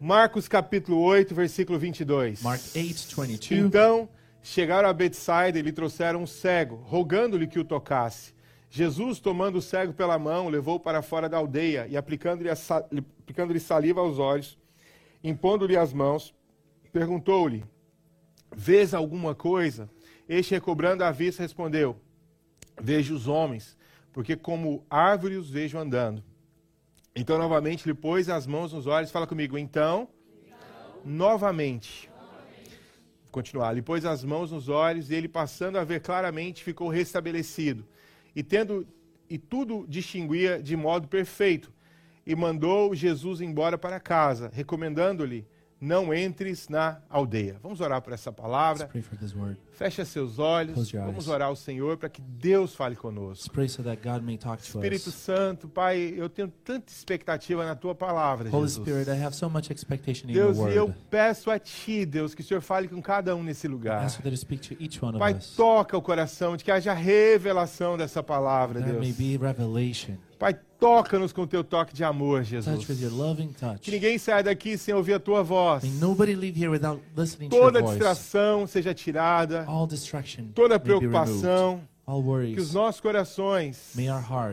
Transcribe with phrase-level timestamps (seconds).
[0.00, 2.42] Marcos capítulo 8, versículo 22.
[2.42, 3.52] Mark 8:22.
[3.58, 4.08] Então
[4.42, 8.34] chegaram a Betsaida e lhe trouxeram um cego, rogando-lhe que o tocasse.
[8.68, 12.84] Jesus, tomando o cego pela mão, levou para fora da aldeia e aplicando-lhe a sa-
[13.20, 14.58] aplicando-lhe saliva aos olhos,
[15.24, 16.34] impondo-lhe as mãos,
[16.92, 17.64] perguntou-lhe:
[18.54, 19.88] Vês alguma coisa?
[20.28, 21.96] Este, recobrando a vista, respondeu:
[22.80, 23.76] Vejo os homens,
[24.12, 26.22] porque como árvore os vejo andando.
[27.18, 30.06] Então, novamente, lhe pôs as mãos nos olhos, fala comigo, então,
[31.02, 32.10] novamente.
[33.22, 36.90] Vou continuar, lhe pôs as mãos nos olhos, e ele, passando a ver claramente, ficou
[36.90, 37.86] restabelecido.
[38.34, 38.86] E tendo
[39.30, 41.72] e tudo distinguia de modo perfeito.
[42.26, 45.46] E mandou Jesus embora para casa, recomendando-lhe:
[45.80, 47.56] não entres na aldeia.
[47.62, 48.86] Vamos orar por essa palavra.
[49.72, 50.74] Fecha seus olhos.
[51.06, 53.44] Vamos orar ao Senhor para que Deus fale conosco.
[54.86, 55.10] Espírito.
[55.10, 58.86] Santo, Pai, eu tenho tanta expectativa na tua palavra, Jesus.
[60.34, 64.00] Deus, eu peço a Ti, Deus, que o Senhor fale com cada um nesse lugar.
[65.18, 68.96] Pai, toca o coração, de que haja revelação dessa palavra, Deus.
[70.78, 72.84] Toca-nos com o teu toque de amor, Jesus.
[73.80, 75.82] Que ninguém saia daqui sem ouvir a tua voz.
[77.50, 79.66] Toda distração seja tirada,
[80.54, 81.80] toda preocupação,
[82.54, 83.92] que os nossos corações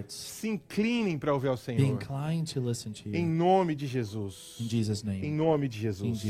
[0.09, 1.99] se inclinem para ouvir ao Senhor.
[3.13, 4.55] Em nome de Jesus.
[5.23, 6.23] Em nome de Jesus.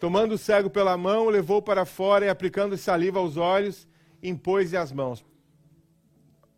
[0.00, 3.86] Tomando o cego pela mão, o levou para fora e aplicando saliva aos olhos,
[4.22, 5.24] impôs-lhe as mãos.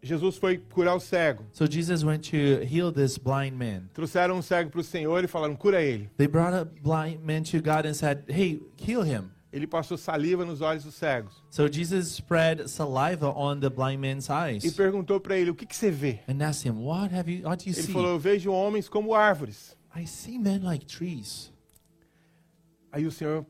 [0.07, 1.45] Jesus foi curar o cego.
[1.53, 3.89] So Jesus went to heal this blind man.
[3.93, 6.09] Trouxeram um cego para o Senhor e falaram: cura ele.
[6.17, 9.31] They brought a blind man to God and said, Hey, heal him.
[9.53, 14.29] Ele passou saliva nos olhos dos cegos So Jesus spread saliva on the blind man's
[14.29, 16.21] e eyes perguntou para ele: o que, que você vê?
[16.29, 17.93] and asked him, What have you what do you Ele see?
[17.93, 19.77] falou: eu vejo homens como árvores.
[19.95, 21.51] I see men like trees.
[22.93, 23.47] Aí o Senhor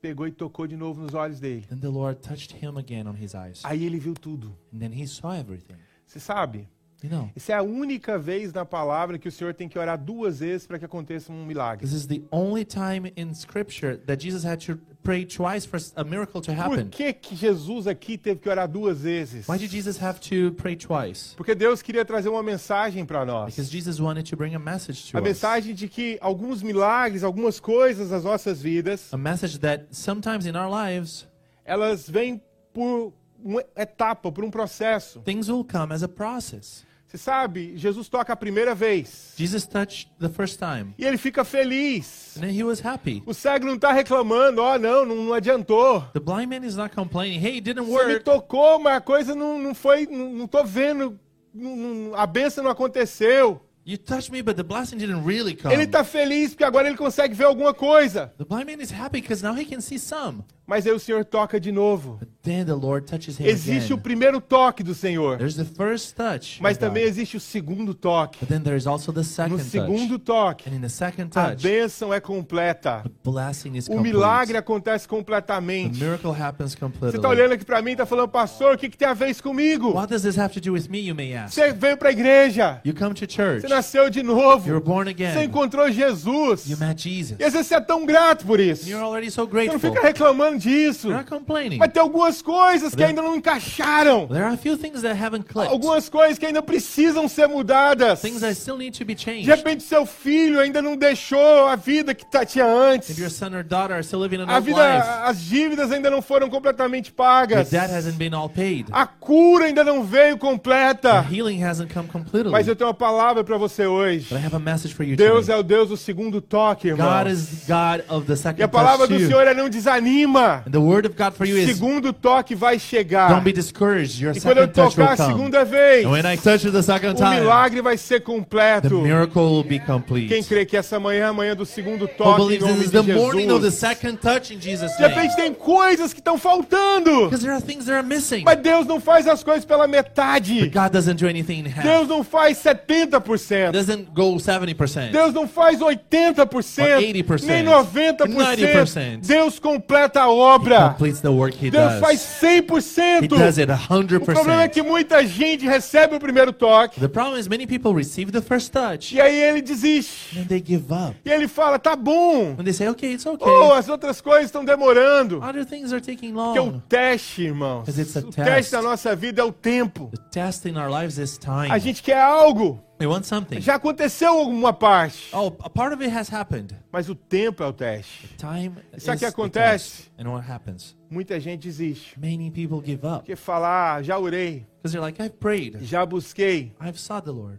[0.00, 1.64] pegou e tocou de novo nos olhos dele.
[1.68, 3.60] Then the Lord touched him again on his eyes.
[3.64, 4.56] Aí ele viu tudo.
[4.72, 5.76] And then he saw everything.
[6.08, 6.66] Você sabe?
[7.04, 10.40] Know, Essa é a única vez na palavra que o Senhor tem que orar duas
[10.40, 11.86] vezes para que aconteça um milagre.
[11.86, 16.02] this is the only time in scripture that Jesus had to pray twice for a
[16.02, 16.88] miracle to Por happen.
[16.88, 19.46] que, que Jesus aqui teve que orar duas vezes?
[19.48, 21.36] Why did Jesus have to pray twice?
[21.36, 23.54] Porque Deus queria trazer uma mensagem para nós.
[23.54, 25.24] Because Jesus wanted to bring a message to A us.
[25.28, 30.56] mensagem de que alguns milagres, algumas coisas nas nossas vidas, A message that sometimes in
[30.56, 31.28] our lives,
[31.64, 32.42] elas vêm
[32.74, 33.12] por
[33.42, 35.20] uma etapa, por um processo.
[35.20, 36.86] things will come as a process.
[37.06, 41.42] Você sabe, Jesus toca a primeira vez Jesus touched the first time, e ele fica
[41.42, 42.36] feliz.
[42.36, 43.22] and then he was happy.
[43.24, 46.02] O cego não está reclamando, ó, não, não, não adiantou.
[46.12, 48.24] The blind man is not complaining, hey, it didn't Você me work.
[48.24, 51.18] tocou, mas a coisa não, não foi, não, não tô vendo,
[51.54, 53.62] não- não- a benção não aconteceu.
[53.86, 55.72] You touched me, but the blessing didn't really come.
[55.72, 58.34] Ele está feliz porque agora ele consegue ver alguma coisa.
[58.36, 60.44] The blind man is happy because now he can see some.
[60.66, 62.18] Mas aí o Senhor toca de novo.
[62.20, 64.02] But then the Lord touches him Existe o again.
[64.02, 66.88] primeiro toque do Senhor, There's the first touch, mas of God.
[66.88, 68.38] também existe o segundo toque.
[68.40, 70.24] but then there is also the No second segundo touch.
[70.64, 73.02] toque, And in the second a touch, bênção é completa.
[73.04, 74.12] the blessing is O complete.
[74.14, 75.98] milagre acontece The completamente.
[76.02, 77.16] miracle happens Você completely.
[77.16, 79.28] está olhando aqui para mim e está falando, pastor, o que, que tem a ver
[79.30, 79.92] isso comigo?
[79.92, 81.54] What does this have to do with me, you may ask?
[81.54, 83.60] Você veio para a igreja, You come to church.
[83.62, 85.44] você nasceu de You're novo, born você again.
[85.44, 86.68] encontrou Jesus.
[86.68, 87.38] You met Jesus.
[87.40, 88.86] E você é tão grato por isso.
[88.86, 89.80] And you're already so Você não grateful.
[89.94, 91.08] fica reclamando disso.
[91.08, 91.78] You're not complaining.
[91.78, 94.26] Mas tem algumas coisas que There- ainda não encaixaram.
[94.28, 95.72] There are a few things that haven't clicked.
[95.72, 98.20] Algumas coisas que ainda precisam ser mudadas.
[98.20, 99.48] Things that still need to be De changed.
[99.50, 103.10] repente seu filho ainda não deixou a vida que tá- tinha antes.
[103.10, 106.10] If your son or daughter are still living an A vida, life, as dívidas ainda
[106.10, 107.70] não foram completamente your pagas.
[107.70, 108.86] debt hasn't been all paid.
[108.92, 111.24] A cura ainda não veio Your completa.
[111.30, 112.50] healing hasn't come completely.
[112.52, 114.28] Mas eu tenho uma palavra para você hoje.
[114.30, 115.54] But I have a message for you Deus today.
[115.56, 117.06] é o Deus do segundo toque, irmão.
[117.24, 119.18] God is God of the E second a palavra do.
[119.18, 120.62] Senhor é não desanima.
[120.66, 123.28] And the word of God for you is Segundo toque vai chegar.
[123.30, 124.20] don't be discouraged.
[124.22, 127.12] Your E quando eu tocar a segunda vez, And when I touch you the second
[127.12, 129.00] o time, milagre vai ser the completo.
[129.00, 130.42] miracle will be Quem complete.
[130.48, 132.84] crê que essa manhã é a manhã do segundo Who toque em believes nome this
[132.86, 133.74] is de the morning of the Jesus?
[133.80, 135.36] second touch in Jesus' De repente name?
[135.36, 137.30] tem coisas que estão faltando.
[137.30, 138.42] There are things that are missing.
[138.44, 140.60] Mas Deus não faz as coisas pela metade.
[140.60, 141.82] But God doesn't do anything in half.
[141.82, 143.72] Deus não faz 70%.
[143.72, 145.10] doesn't go 70%.
[145.12, 148.28] Deus não faz 80%, Or 80%, nem 90%.
[148.28, 149.26] 90%.
[149.26, 150.88] Deus completa a He obra.
[150.90, 152.00] completes the work he Deus does.
[152.16, 153.28] Faz He 100%.
[153.28, 154.70] does it O problema é 100%.
[154.70, 158.72] que muita gente recebe o primeiro toque The problem is many people receive the first
[158.72, 160.38] touch e aí ele desiste.
[160.38, 161.16] and they give up.
[161.24, 162.54] E ele fala: tá bom.
[162.58, 163.46] And they say, okay, it's okay.
[163.48, 165.38] Oh, as outras coisas estão demorando.
[165.42, 166.82] Other things are taking Porque o long.
[166.88, 168.48] teste, irmãos, it's a o test.
[168.48, 170.10] teste da nossa vida é o tempo.
[170.14, 171.70] The test in our lives is time.
[171.70, 173.60] A gente quer algo, They want something.
[173.60, 176.74] Já aconteceu alguma parte, Oh, a part of it has happened.
[176.90, 178.28] mas o tempo é o teste.
[178.36, 180.04] Time is Sabe o que the acontece?
[180.18, 180.96] And what happens?
[181.10, 182.18] Muita gente desiste.
[182.18, 186.04] Many people give up Porque fala, ah, já orei, because they're like, I've prayed, já
[186.04, 186.72] busquei.
[186.80, 187.58] I've sought the Lord.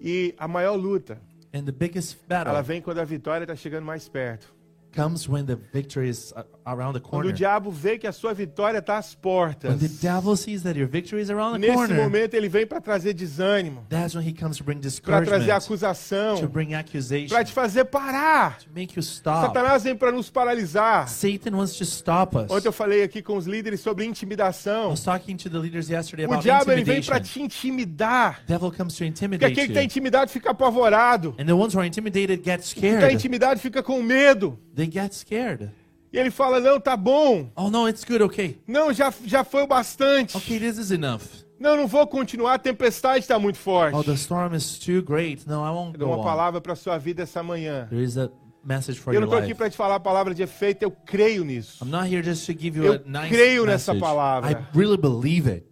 [0.00, 1.18] E a maior luta,
[1.52, 4.54] And the biggest ela battle vem quando a vitória está chegando mais perto.
[4.94, 7.32] Comes when the victory is uh, around the Quando o corner.
[7.32, 9.70] diabo vê que a sua vitória está às portas.
[9.70, 12.66] When the devil sees that your victory is around the Nesse corner, momento ele vem
[12.66, 14.90] para trazer desânimo, that's when he comes to bring para
[15.24, 18.58] trazer discouragement, acusação, to bring para accusation, te fazer parar.
[18.58, 19.46] to make you stop.
[19.46, 21.08] Satanás vem para nos paralisar.
[21.08, 22.50] Satan wants to stop us.
[22.50, 24.90] Ontem eu falei aqui com os líderes sobre I intimidação.
[24.90, 28.42] was talking to the leaders yesterday O about diabo ele vem para te intimidar.
[28.46, 31.34] devil comes to Porque intimidate aquele que está intimidado fica apavorado.
[31.38, 33.14] And the ones who are intimidated get Quem está scared.
[33.14, 34.58] intimidado fica com medo.
[34.80, 35.70] They get scared.
[36.10, 37.50] E ele fala: Não, tá bom.
[37.54, 38.58] Oh no, it's good, okay.
[38.66, 40.34] Não, já, já foi o bastante.
[40.38, 41.20] Okay, this is enough.
[41.58, 42.54] Não, não vou continuar.
[42.54, 43.94] A tempestade está muito forte.
[43.94, 45.46] Oh, the storm is too great.
[45.46, 47.88] No, I won't Eu dou uma palavra para sua vida essa manhã.
[47.90, 48.30] There is a
[48.64, 51.44] message for Eu não estou aqui para te falar a palavra de efeito, eu creio
[51.44, 51.84] nisso.
[51.84, 54.00] I'm not here just to give you Eu a nice creio nessa message.
[54.00, 54.50] palavra.
[54.50, 55.66] I really believe it.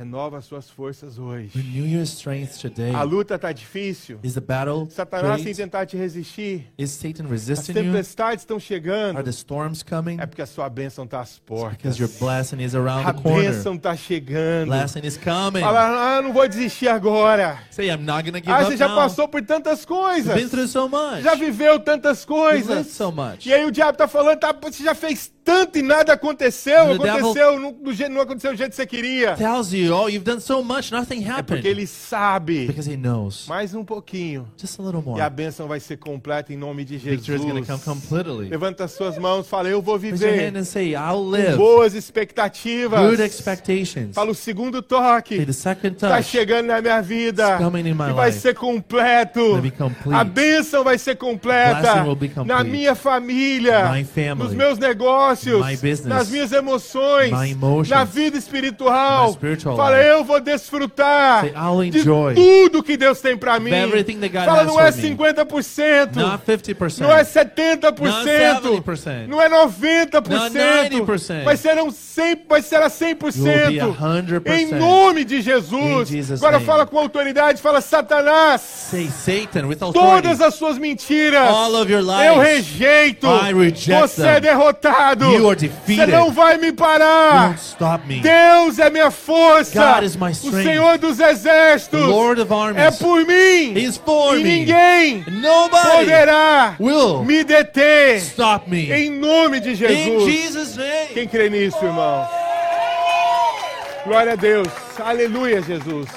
[0.00, 1.50] Renova as suas forças hoje.
[1.54, 2.94] Renew your strength today.
[2.94, 4.18] A luta está difícil.
[4.22, 6.72] Is the battle Satanás tem tentar te resistir.
[6.78, 7.82] Is Satan As resisting you?
[7.84, 9.16] tempestades estão chegando.
[9.16, 10.16] Are the storms coming?
[10.18, 11.76] É porque a sua bênção está às portas.
[11.76, 13.52] Because your blessing is around A the corner.
[13.52, 14.68] bênção está chegando.
[14.68, 15.60] Blessing is coming.
[15.60, 17.58] Fala, ah, não vou desistir agora.
[17.70, 18.96] Say, I'm not gonna give Ah, up você já now.
[18.96, 20.34] passou por tantas coisas.
[20.34, 21.20] Been through so much.
[21.22, 22.86] Já viveu tantas lived coisas.
[22.86, 23.44] so much.
[23.44, 26.98] E aí o diabo tá falando, tá, você já fez tanto e nada aconteceu.
[26.98, 29.34] The Aconteceu jeito, não aconteceu do jeito que você queria.
[29.34, 31.46] Tells you, you've done so much, nothing É happened.
[31.62, 32.66] porque ele sabe.
[32.66, 33.46] Because he knows.
[33.48, 34.46] Mais um pouquinho.
[34.56, 35.18] Just a little more.
[35.18, 37.66] E a bênção vai ser completa em nome de is gonna Jesus.
[37.66, 38.48] come completely.
[38.48, 40.58] Levanta as suas mãos, fala, eu vou Raise your hand viver.
[40.60, 41.56] and say, I'll Com live.
[41.56, 43.00] boas expectativas.
[43.10, 44.14] Good expectations.
[44.14, 45.44] Fala o segundo Say toque.
[45.46, 46.24] the second Está touch.
[46.28, 47.50] chegando na minha vida.
[47.54, 48.40] It's coming in my E vai life.
[48.40, 49.58] ser completo.
[49.60, 50.14] Be complete.
[50.14, 51.80] A bênção vai ser completa.
[51.80, 52.48] Blessing will be complete.
[52.48, 53.90] Na minha família.
[53.92, 54.44] My family.
[54.48, 55.64] Nos meus negócios.
[55.64, 56.06] My business.
[56.06, 57.30] Nas minhas emoções.
[57.32, 57.88] My emotions.
[57.88, 59.28] Na vida espiritual.
[59.28, 61.40] My spiritual Fala, eu vou desfrutar.
[61.42, 63.70] Say, I'll de enjoy tudo que Deus tem pra mim.
[63.72, 65.16] everything that God Fala, has não é for me.
[65.16, 66.16] 50%.
[66.16, 67.00] Not 50%.
[67.00, 68.00] Não é 70%.
[68.00, 69.26] Not 70%.
[69.28, 70.28] Não é 90%.
[70.28, 71.44] Not 90%.
[71.44, 74.42] Mas serão 100, mas será You will be 100%.
[74.42, 74.50] 100%.
[74.60, 76.10] Em nome de Jesus.
[76.10, 76.66] In Jesus' Agora name.
[76.66, 78.60] fala com autoridade, fala Satanás.
[78.60, 79.98] Say Satan with authority.
[80.22, 81.48] Todas as suas mentiras.
[81.48, 82.26] All of your lies.
[82.26, 83.26] Eu rejeito.
[83.26, 84.30] I reject Você them.
[84.30, 85.24] é derrotado.
[85.26, 86.10] You are Você defeated.
[86.12, 87.48] não vai me parar.
[87.48, 88.20] Don't stop me.
[88.20, 89.59] Deus é minha força.
[89.68, 90.62] God is my o.
[90.64, 92.00] Senhor dos exércitos.
[92.00, 93.74] The Lord of É por mim.
[93.76, 94.60] He is for e me.
[94.60, 98.16] ninguém Nobody poderá will me deter.
[98.20, 98.90] stop me.
[98.90, 100.76] Em nome de Jesus.
[101.12, 102.26] Quem crê nisso, irmão?
[104.04, 104.68] Glória a Deus.
[104.98, 106.08] Aleluia, Jesus.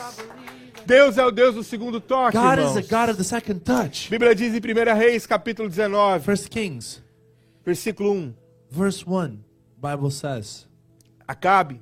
[0.85, 2.73] Deus é o Deus do segundo toque, God is irmãos.
[2.75, 4.09] the God of the second touch.
[4.09, 7.01] Bíblia diz em 1 Reis, capítulo 19, First Kings,
[7.65, 8.33] versículo 1.
[8.69, 9.37] verse 1,
[9.81, 10.67] Bible says,
[11.27, 11.79] Acabe.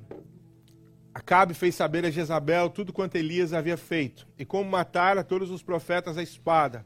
[1.14, 5.62] Acabe fez saber a Jezabel tudo quanto Elias havia feito, e como matara todos os
[5.62, 6.84] profetas à espada.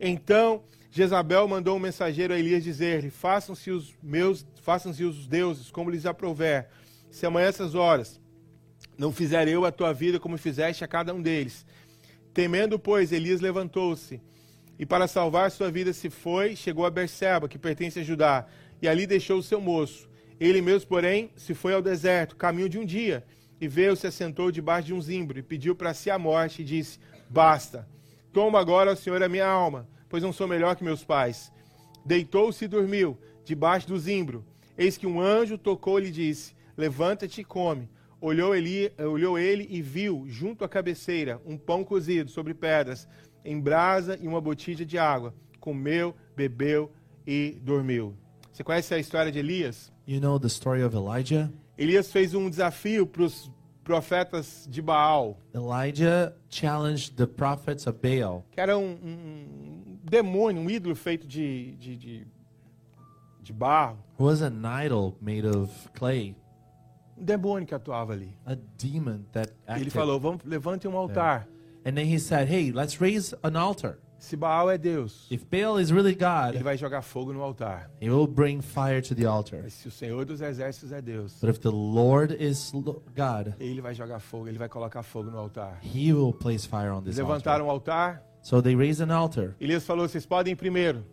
[0.00, 5.90] Então Jezabel mandou um mensageiro a Elias dizer-lhe: Façam-se os meus, façam-se os deuses como
[5.90, 6.68] lhes aprouver.
[7.10, 8.20] Se amanhã essas horas
[8.96, 11.66] não fizer eu a tua vida como fizeste a cada um deles.
[12.32, 14.20] Temendo, pois, Elias levantou-se
[14.78, 18.46] e para salvar sua vida se foi, chegou a Berseba, que pertence a Judá,
[18.80, 20.08] e ali deixou o seu moço.
[20.38, 23.24] Ele mesmo, porém, se foi ao deserto, caminho de um dia,
[23.60, 26.64] e veio, se assentou debaixo de um zimbro, e pediu para si a morte, e
[26.64, 26.98] disse,
[27.28, 27.88] basta,
[28.32, 31.52] toma agora, Senhor, a minha alma, pois não sou melhor que meus pais.
[32.04, 34.44] Deitou-se e dormiu, debaixo do zimbro.
[34.76, 37.90] Eis que um anjo tocou-lhe e disse, levanta-te e come.
[38.20, 43.08] Olhou ele, olhou ele e viu, junto à cabeceira, um pão cozido sobre pedras,
[43.44, 45.34] em brasa e uma botija de água.
[45.60, 46.90] Comeu, bebeu
[47.26, 48.16] e dormiu.
[48.52, 49.92] Você conhece a história de Elias?
[50.06, 51.52] You know the story of Elijah?
[51.78, 53.50] Elias fez um desafio para os
[53.84, 60.68] profetas de Baal, Elijah challenged the prophets of Baal, que era um, um demônio, um
[60.68, 62.26] ídolo feito de, de, de,
[63.42, 63.96] de barro.
[64.18, 66.34] who was an idol made of clay,
[67.16, 68.36] Um demônio que atuava ali.
[68.44, 69.90] a demon that Ele acted.
[69.92, 71.48] falou: Vamos, levante um altar.
[71.86, 73.98] And then he said, Hey, let's raise an altar.
[74.18, 77.88] Se Baal é Deus, If Baal is really ele God, vai jogar fogo no altar.
[78.00, 79.60] he will bring fire to the altar.
[79.62, 83.54] Mas se o Senhor dos Exércitos é Deus, But if the Lord is lo- God,
[83.60, 85.78] ele vai jogar fogo, ele vai colocar fogo no altar.
[85.82, 87.28] he will place fire on Eles this altar.
[87.28, 88.22] levantaram o altar.
[88.42, 89.54] So they raised an altar.
[89.60, 91.04] Elias falou: Vocês podem ir primeiro.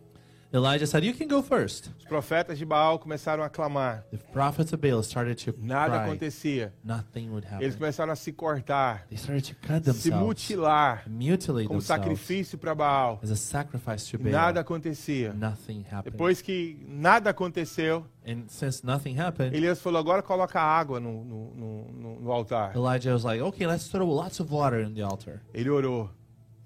[0.52, 1.90] Elijah said, You can go first.
[1.98, 4.04] Os profetas de Baal começaram a clamar.
[4.10, 6.04] The prophets of Baal started to Nada cry.
[6.06, 6.72] acontecia.
[6.84, 7.62] Nothing would happen.
[7.62, 12.04] Eles começaram a se cortar, They started to cut se themselves, mutilar mutilate como themselves
[12.18, 13.18] sacrifício para Baal.
[13.22, 14.32] as a sacrifice to Baal.
[14.32, 15.32] Nada acontecia.
[15.32, 16.12] Nothing happened.
[16.12, 21.52] Depois que nada aconteceu, and since nothing happened, Elias falou: agora coloca água no, no,
[21.54, 22.72] no- no- altar.
[22.74, 25.42] Elijah was like, Okay, let's throw lots of water in the altar.
[25.54, 26.08] Ele orou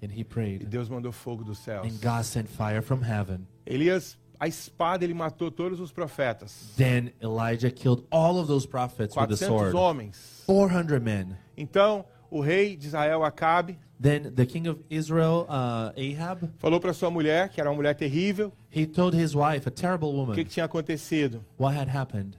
[0.01, 0.65] e prayed.
[0.65, 1.85] Deus mandou fogo dos céus.
[1.85, 3.45] And God sent fire from heaven.
[3.65, 6.73] Elias, a espada, ele matou todos os profetas.
[6.75, 9.75] Then Elijah killed all of those prophets with the 400 sword.
[9.75, 10.43] homens.
[10.45, 11.37] 400 men.
[11.55, 16.91] Então, o rei de Israel, Acabe, Then the king of Israel, uh, Ahab, falou para
[16.91, 20.17] sua mulher, que era uma mulher terrível, he told his wife, a terrible o que,
[20.17, 21.45] woman, que tinha acontecido.
[21.59, 22.35] what had happened.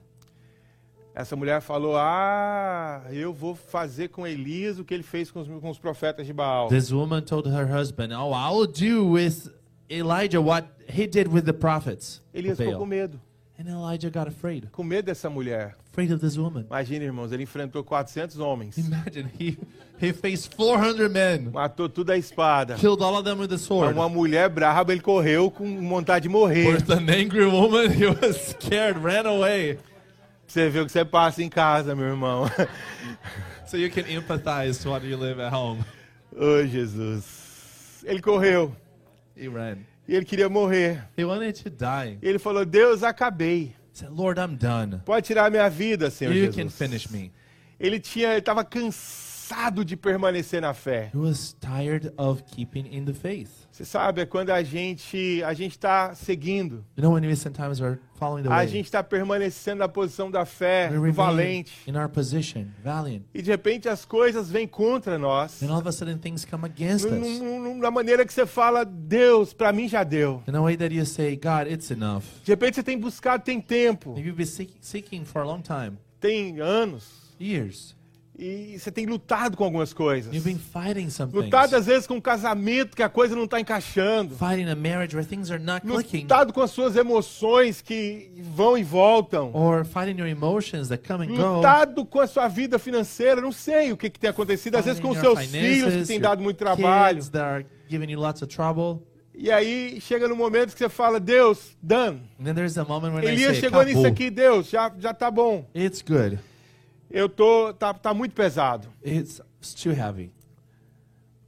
[1.14, 5.49] Essa mulher falou: Ah, eu vou fazer com Elias o que ele fez com os,
[5.49, 6.69] com os profetas de Baal.
[6.69, 9.50] This woman told her husband, Oh, I will do with
[9.90, 12.23] Elijah what he did with the prophets.
[12.33, 13.21] Elias ficou com medo,
[13.59, 15.76] And Elijah got afraid, com medo dessa mulher.
[15.92, 16.64] afraid of this woman.
[16.71, 19.59] Imagina, irmãos, ele enfrentou 400 homens, Imagine, he,
[20.00, 22.76] he faced 400 men, matou tudo a espada.
[22.76, 23.92] killed all of them with the sword.
[23.95, 26.66] uma mulher braba, ele correu com vontade de morrer.
[26.75, 29.78] With an angry woman, he was scared, ran away.
[30.52, 32.44] Você vê o que você passa em casa, meu irmão.
[33.66, 35.82] So you can empathize what you live at home.
[36.37, 38.02] oh, Jesus.
[38.04, 38.76] Ele correu
[39.35, 39.78] He ran.
[40.06, 41.02] e ele queria morrer.
[41.16, 42.18] He wanted to die.
[42.21, 43.75] E ele falou: Deus, acabei.
[43.94, 45.00] He said, Lord, I'm done.
[45.06, 46.62] Pode tirar a minha vida, Senhor You Jesus.
[46.62, 47.32] can finish me.
[47.80, 49.32] Ele tinha, ele estava cansado
[49.85, 51.11] de permanecer na fé.
[51.14, 53.50] He was tired of keeping in the faith.
[53.71, 57.80] Você sabe, é quando a gente a gente está seguindo, You know, when we sometimes
[57.80, 62.09] are following the a way, gente está permanecendo na posição da fé, valente, in our
[62.09, 63.23] position, valiant.
[63.35, 65.59] e de repente as coisas vêm contra nós.
[65.61, 67.40] Then all of a sudden things come against us.
[67.80, 70.42] Na maneira que você fala, Deus, para mim já deu.
[70.47, 72.25] In a way that you say, God, it's enough.
[72.44, 75.62] De repente você tem buscado, tem tempo, Maybe you've been seek- seeking for a long
[75.62, 77.04] time, tem anos,
[77.40, 77.97] years.
[78.42, 80.34] E você tem lutado com algumas coisas.
[80.34, 81.44] You've been fighting some things.
[81.44, 84.34] Lutado às vezes com um casamento que a coisa não está encaixando.
[84.34, 86.22] Fighting a marriage where things are not clicking.
[86.22, 89.52] Lutado com as suas emoções que vão e voltam.
[89.54, 91.56] Or fighting your emotions that come and go.
[91.56, 93.40] Lutado com a sua vida financeira.
[93.40, 94.76] Não sei o que, que tem acontecido.
[94.76, 97.18] Às vezes com seus filhos que finances, têm dado muito trabalho.
[97.18, 99.06] Kids that are giving you lots of trouble.
[99.34, 102.20] E aí chega no momento que você fala, Deus, done.
[102.38, 105.14] And then there's a moment when I Elias chegou nisso "Kabu, aqui, Deus, já, já
[105.14, 105.64] tá bom.
[105.75, 106.38] It's good.
[107.12, 108.88] Eu tô, tá, tá muito pesado.
[109.04, 109.40] It's,
[109.83, 110.33] too heavy.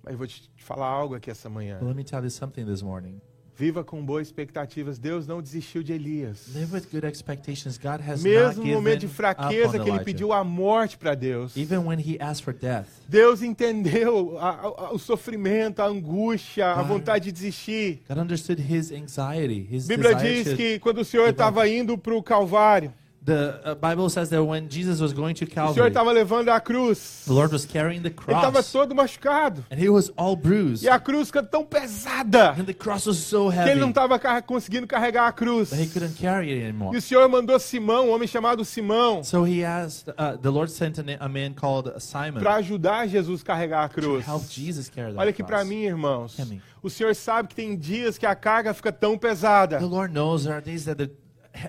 [0.03, 1.79] Mas eu vou te falar algo aqui essa manhã.
[1.79, 3.21] But let me tell you something this morning.
[3.57, 4.99] Viva com boas expectativas.
[4.99, 6.49] Deus não desistiu de Elias.
[6.55, 7.79] Live with good expectations.
[7.79, 11.57] God has Mesmo no momento de fraqueza que ele pediu a morte para Deus.
[11.57, 14.51] Even when he asked for death, Deus entendeu a-
[14.89, 18.03] a- o sofrimento, a angústia, a God- vontade de desistir.
[18.09, 22.13] God understood his anxiety, his A Bíblia diz que quando o Senhor estava indo para
[22.15, 22.93] o Calvário,
[23.27, 26.51] The uh, Bible says that when Jesus was going to o Senhor Calvary, estava levando
[26.51, 27.23] a cruz.
[27.27, 29.65] the Lord was carrying the Ele estava cross, todo machucado.
[29.71, 30.85] and he was all bruised.
[30.85, 33.89] E a cruz fica tão pesada And the cross was so que heavy ele não
[33.89, 35.71] estava car- conseguindo carregar a cruz.
[35.71, 36.95] that he couldn't carry it anymore.
[36.95, 40.71] E o Senhor mandou Simão, um homem chamado Simão, So he asked, uh, the Lord
[40.71, 44.27] sent a, man called Simon para ajudar Jesus a carregar a to cruz.
[44.27, 45.69] help Jesus carry that Olha aqui para cross.
[45.69, 46.37] mim, irmãos.
[46.83, 50.43] O Senhor sabe que tem dias que a carga fica tão pesada The Lord knows
[50.45, 51.11] there are days that the,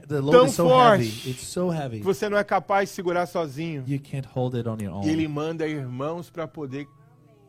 [0.08, 1.04] the load Tão is so forte.
[1.06, 1.30] heavy.
[1.32, 1.98] It's so heavy.
[2.00, 3.84] que você não é capaz de segurar sozinho.
[3.88, 5.32] You can't hold it on your E Ele own.
[5.34, 6.88] manda irmãos para poder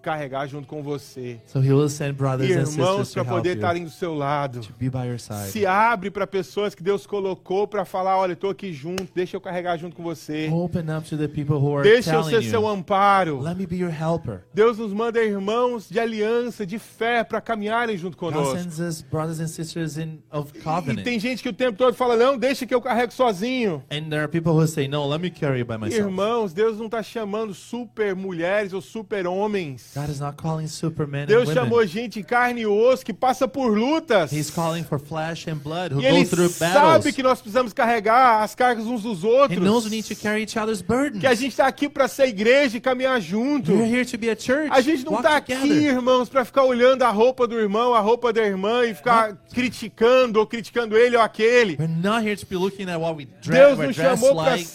[0.07, 1.41] carregar junto com você.
[1.47, 4.61] So he will send brothers and Irmãos para poder estarem do seu lado.
[4.61, 5.51] to be by your side.
[5.51, 9.41] Se abre para pessoas que Deus colocou para falar, olha, tô aqui junto, deixa eu
[9.41, 10.49] carregar junto com você.
[10.53, 13.41] Open up to the people who are Deixa eu ser seu amparo.
[13.41, 14.43] let me be your helper.
[14.55, 18.57] Deus nos manda irmãos de aliança, de fé, para caminharem junto conosco.
[18.57, 21.03] sends us brothers and sisters in of E covenant.
[21.03, 23.83] tem gente que o tempo todo fala, não, deixa que eu carrego sozinho.
[23.91, 25.97] And there are people who say, no, let me carry it by myself.
[26.01, 29.96] Irmãos, Deus não está chamando super mulheres ou super homens.
[29.97, 31.55] God is not calling supermen and Deus women.
[31.65, 34.31] chamou gente carne e osso que passa por lutas.
[34.31, 37.15] He's calling for flesh and blood who E ele go through sabe battles.
[37.15, 39.59] que nós precisamos carregar as cargas uns dos He outros.
[39.63, 41.21] knows we need to carry each other's burdens.
[41.21, 43.73] Que a gente está aqui para ser igreja e caminhar junto.
[43.73, 44.69] We're here to be a church.
[44.71, 48.35] A gente não está aqui, irmãos, para ficar olhando a roupa do irmão, a roupa
[48.35, 51.77] da irmã e ficar criticando ou criticando ele ou aquele.
[51.79, 54.69] We're not here to be looking at what we Deus nos chamou like.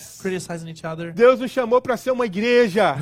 [1.16, 2.96] Deus nos chamou para ser uma igreja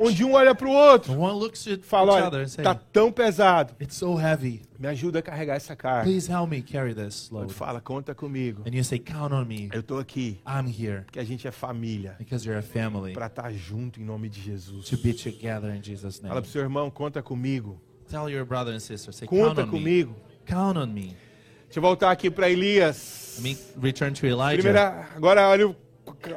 [0.00, 2.74] onde um olha para o outro One looks at fala, each other and say, tá
[2.74, 4.62] tão pesado, it's so heavy.
[4.78, 6.04] me ajuda a carregar essa carga.
[6.04, 7.52] Please help me carry this load.
[7.52, 8.62] Fala, conta comigo.
[8.66, 9.68] And you say, count on me.
[9.72, 13.26] Eu tô aqui, I'm here porque a gente é família, because you're a family para
[13.26, 14.88] estar junto em nome de Jesus.
[14.88, 16.42] to be together in Jesus' Fala name.
[16.42, 17.80] pro seu irmão, conta comigo.
[18.08, 19.70] Tell your brother and sister, say, count Conta on me.
[19.72, 20.14] comigo.
[20.46, 21.16] Count on me.
[21.64, 23.36] Deixa eu voltar aqui para Elias.
[23.38, 24.62] Let me return to Elijah.
[24.62, 25.74] Primeira, agora olha o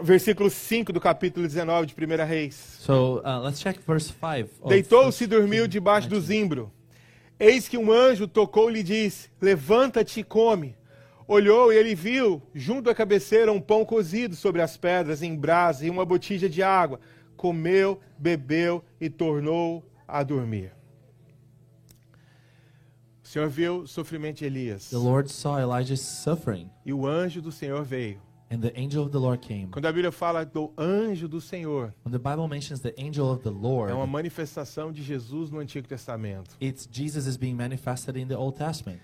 [0.03, 2.55] versículo 5 do capítulo 19 de 1 Reis.
[2.79, 4.49] So uh, let's check verse 5.
[4.61, 6.27] of Deitou-se e dormiu debaixo do 19.
[6.27, 6.71] zimbro.
[7.39, 10.75] Eis que um anjo tocou e lhe disse: Levanta-te e come.
[11.27, 15.85] Olhou e ele viu, junto à cabeceira, um pão cozido sobre as pedras em brasa
[15.85, 16.99] e uma botija de água.
[17.35, 20.71] Comeu, bebeu e tornou a dormir.
[23.21, 24.89] O Senhor viu o sofrimento de Elias.
[24.89, 28.21] The Lord saw Elijah's suffering, E o anjo do Senhor veio.
[28.49, 29.67] And the angel of the Lord came.
[29.67, 33.43] Quando a Bíblia fala do anjo do Senhor, When the Bible mentions the angel of
[33.43, 36.55] the Lord, é uma manifestação de Jesus no Antigo Testamento.
[36.61, 38.99] it's Jesus is being manifested in the Old Testament.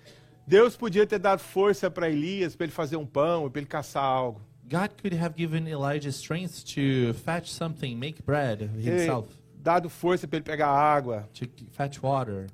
[0.48, 4.04] Deus podia ter dado força para Elias para ele fazer um pão, para ele caçar
[4.04, 4.42] algo.
[4.70, 10.38] God could have given Elijah strength to fetch something, make bread himself, dado força para
[10.38, 11.28] ele pegar água.
[11.34, 12.48] to fetch water.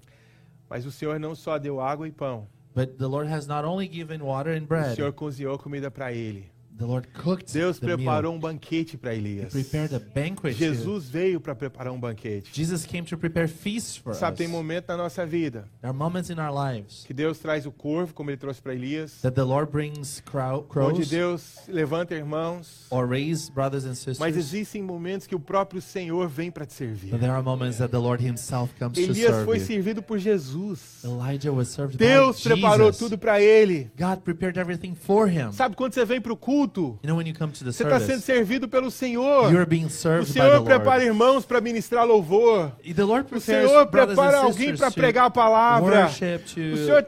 [0.69, 2.47] Mas o Senhor não só deu água e pão.
[2.75, 6.11] But the Lord has not only given water and O bread, Senhor cozinhou comida para
[6.13, 6.45] ele.
[6.79, 8.37] The Lord cooked Deus the preparou meal.
[8.37, 9.51] um banquete para He Elias.
[9.53, 10.53] prepared a banquet.
[10.53, 12.49] to- Jesus veio para preparar um banquete.
[12.53, 14.37] Jesus came to prepare feasts for Sabe, us.
[14.37, 17.71] tem momento na nossa vida There are moments in our lives que Deus traz o
[17.71, 19.19] corvo, como ele trouxe para Elias.
[19.21, 22.87] that the Lord brings crow, Onde crows Deus levanta irmãos.
[22.89, 24.35] or raise brothers and Mas sisters.
[24.37, 27.11] existem momentos que o próprio Senhor vem para te servir.
[27.11, 29.65] But there are moments that the Lord Himself comes to Elias serve foi you.
[29.65, 31.03] servido por Jesus.
[31.03, 32.97] Elijah was served Deus by preparou Jesus.
[32.97, 33.91] tudo para ele.
[33.97, 35.51] God prepared everything for him.
[35.51, 36.68] Sabe quando você vem para o culto?
[36.77, 39.45] You know when you come to the Você está sendo service, servido pelo Senhor.
[39.45, 41.05] O served by the Senhor prepara Lord.
[41.05, 42.71] irmãos para ministrar louvor.
[42.83, 46.07] The Lord O Senhor prepara alguém para pregar a palavra.
[46.07, 47.05] O Senhor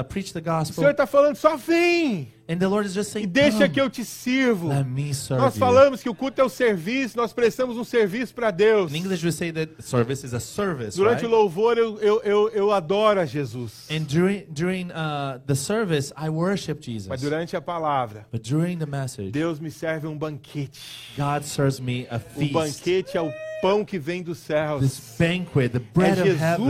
[0.00, 0.74] uh, preach the o gospel.
[0.76, 3.80] Senhor está falando, só vem And the Lord is just e saying, deixa Come, que
[3.80, 4.68] eu te sirvo.
[4.68, 5.60] let me serve Nós you.
[5.60, 8.92] falamos que o culto é o serviço, nós prestamos um serviço para Deus.
[8.92, 11.26] In English, we say that service is a service, Durante right?
[11.26, 13.86] o louvor eu, eu, eu, eu adoro a Jesus.
[13.88, 17.06] And during during uh, the service, I worship Jesus.
[17.06, 20.80] Mas durante a palavra, But during the message, Deus me serve um banquete.
[21.16, 22.52] God serves me a O feast.
[22.52, 23.30] banquete é o
[23.62, 24.80] pão que vem dos céus.
[24.80, 26.66] This banquet, the É bread of heaven.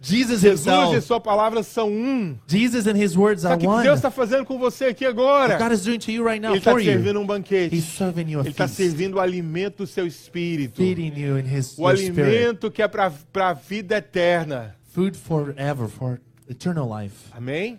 [0.00, 0.40] Jesus.
[0.40, 2.36] Jesus Jesus e sua palavra são um.
[2.46, 3.82] Jesus and His words are Sabe o que one.
[3.82, 5.54] Deus está fazendo com você aqui agora?
[5.54, 6.92] What God is doing to you right now Ele está for you.
[6.92, 7.74] servindo um banquete.
[7.74, 10.76] He's serving you a Ele está feast, servindo o alimento do seu espírito.
[10.76, 14.74] feeding you in His O your spirit, alimento que é para a vida eterna.
[14.94, 17.14] food forever, for eternal life.
[17.32, 17.78] Amém?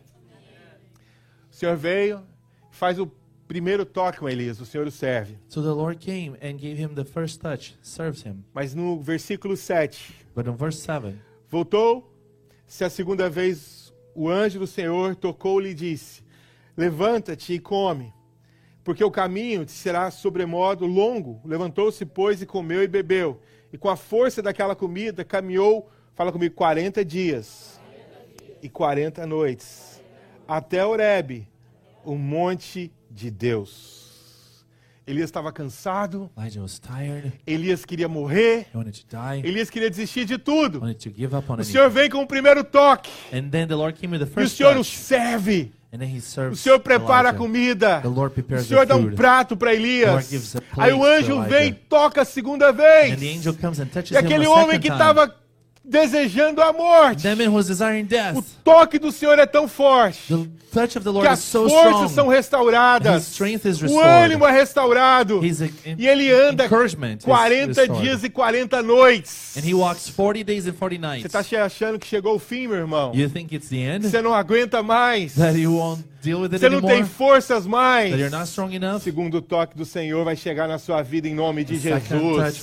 [1.51, 2.21] O Senhor veio,
[2.71, 3.11] faz o
[3.47, 5.35] primeiro toque com Elias, o Senhor o serve.
[5.47, 8.43] So the Lord came and gave him the first touch, serves him.
[8.53, 11.15] Mas no versículo 7, But in verse 7,
[11.49, 16.23] voltou-se a segunda vez o anjo do Senhor, tocou-lhe e disse:
[16.77, 18.13] Levanta-te e come,
[18.83, 21.41] porque o caminho te será sobremodo longo.
[21.43, 23.39] Levantou-se, pois, e comeu e bebeu.
[23.71, 27.79] E com a força daquela comida caminhou, fala comigo, 40 dias
[28.61, 30.01] e 40 noites,
[30.47, 31.47] até Horebe,
[32.03, 33.98] o monte de Deus.
[35.09, 37.33] Elias estava cansado, Elijah was tired.
[37.47, 39.41] Elias queria morrer, He wanted to die.
[39.43, 40.79] Elias queria desistir de tudo.
[40.79, 41.63] wanted to give up on O.
[41.63, 44.47] Senhor vem com o primeiro toque And then the Lord came with the e o
[44.49, 45.71] Senhor o serve.
[45.91, 48.03] And then he O Senhor prepara a comida.
[48.05, 50.55] O Senhor the dá um prato para The Elias.
[50.77, 53.19] Aí o anjo vem e toca a segunda vez.
[53.19, 55.35] the angel comes and touches E aquele homem que estava
[55.83, 57.27] desejando a morte.
[58.35, 60.19] O toque do Senhor é tão forte
[60.71, 62.29] The touch of the que Lord is as so forças são strong.
[62.29, 63.27] restauradas.
[63.29, 65.43] Strength is O ânimo é restaurado.
[65.43, 68.01] His E ele anda encouragement is 40 restored.
[68.01, 69.57] dias e 40 noites.
[69.57, 72.77] And he walks 40 days and 40 Você está achando que chegou o fim, meu
[72.77, 73.11] irmão?
[74.01, 75.33] Você não aguenta mais.
[75.33, 77.09] That you won't deal with it Você não tem anymore?
[77.09, 78.11] forças mais.
[78.11, 78.99] That you're not strong enough?
[79.01, 82.61] segundo toque do Senhor vai chegar na sua vida em nome de The Jesus.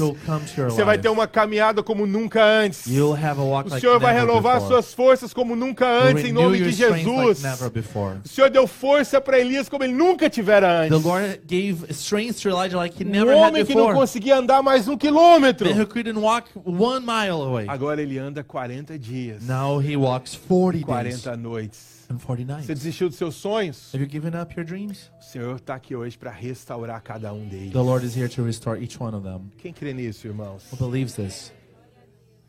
[0.70, 2.86] Você vai ter uma caminhada como nunca antes.
[2.86, 4.72] You'll have a walk O like Senhor vai never renovar before.
[4.74, 7.06] suas forças como nunca antes em nome de Jesus.
[7.06, 8.16] like never before.
[8.24, 11.04] O Senhor deu força para Elias como ele nunca tivera The antes.
[11.04, 13.98] Lord gave strength to Elijah like he Um never had homem que não before.
[14.00, 15.68] conseguia andar mais um quilômetro.
[15.68, 17.66] Man who couldn't walk one mile away.
[17.68, 21.95] Agora ele anda 40 dias, Now he walks 40 days 40 noites.
[22.10, 22.66] And 40 nights.
[22.66, 23.94] Você desistiu dos seus sonhos?
[23.94, 25.10] Have you given up your dreams?
[25.20, 27.72] O Senhor está aqui hoje para restaurar cada um deles.
[27.72, 29.50] The Lord is here to restore each one of them.
[29.58, 30.64] Quem crê nisso, irmãos?
[30.72, 31.52] Who believes this?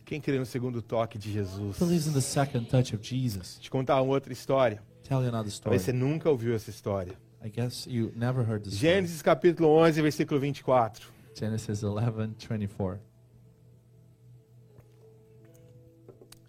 [0.05, 1.79] Quem crê no segundo toque de Jesus?
[1.81, 3.57] Who believes in the second touch of Jesus?
[3.59, 4.81] Te contar uma outra história.
[5.03, 5.63] Tell you another story.
[5.63, 7.13] Talvez você nunca ouviu essa história.
[7.43, 8.93] I guess you never heard this story.
[8.93, 11.07] Gênesis capítulo 11, versículo 24.
[11.35, 12.99] Genesis 11, 24.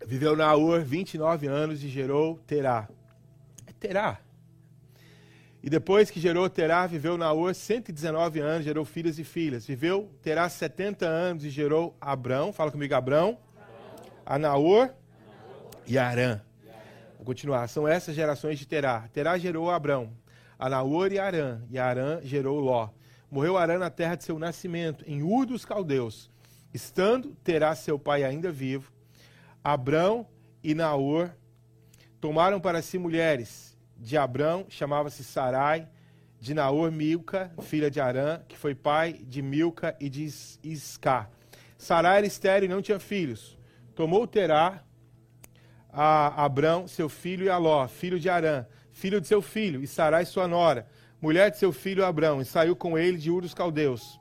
[0.07, 2.89] Viveu Naor 29 anos e gerou Terá.
[3.79, 4.21] Terá.
[5.63, 9.67] E depois que gerou Terá, viveu Naor 119 anos, gerou filhos e filhas.
[9.67, 12.53] Viveu Terá 70 anos e gerou Abrão.
[12.53, 13.39] Fala comigo, Abrão.
[14.25, 14.95] A Naor
[15.87, 16.41] e Arã.
[17.17, 17.67] Vou continuar.
[17.69, 19.09] São essas gerações de Terá.
[19.13, 20.13] Terá gerou Abrão,
[20.59, 22.91] a Naor e Arã, e Arã gerou Ló.
[23.31, 26.31] Morreu Arã na terra de seu nascimento, em Ur dos Caldeus.
[26.73, 28.93] Estando Terá seu pai ainda vivo,
[29.65, 30.27] Abrão
[30.63, 31.31] e Naor
[32.21, 33.68] tomaram para si mulheres.
[33.99, 35.89] De Abrão chamava-se Sarai,
[36.41, 41.29] de Naor Milca, filha de Arã, que foi pai de Milca e de Is- Isca.
[41.77, 43.59] Sarai era estéril e não tinha filhos.
[43.95, 44.85] Tomou Terá
[45.93, 49.87] a Abrão, seu filho, e a Ló, filho de Arã, filho de seu filho, e
[49.87, 50.87] Sarai, sua nora,
[51.21, 54.21] mulher de seu filho Abrão, e saiu com ele de Ur dos Caldeus,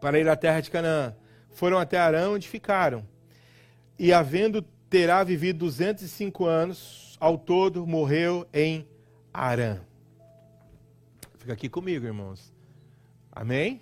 [0.00, 1.16] para ir à terra de Canaã.
[1.50, 3.06] Foram até Arã, onde ficaram.
[3.98, 8.84] E havendo Terá vivido 205 anos, ao todo morreu em
[9.32, 9.78] Arã.
[11.38, 12.52] Fica aqui comigo, irmãos.
[13.30, 13.80] Amém?